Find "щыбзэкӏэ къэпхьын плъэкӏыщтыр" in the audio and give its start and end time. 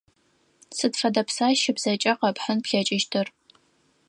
1.61-3.27